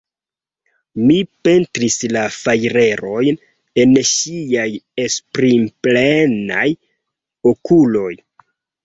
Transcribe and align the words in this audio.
Mi 1.09 1.15
pentris 1.47 1.97
la 2.15 2.23
fajrerojn 2.35 3.37
en 3.83 3.93
ŝiaj 4.13 4.63
esprimplenaj 5.05 6.65
okuloj. 7.53 8.11